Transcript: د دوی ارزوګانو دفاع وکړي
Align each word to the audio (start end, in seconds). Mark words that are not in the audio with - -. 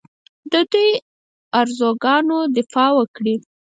د 0.51 0.53
دوی 0.71 0.89
ارزوګانو 1.59 2.37
دفاع 2.57 2.89
وکړي 2.99 3.35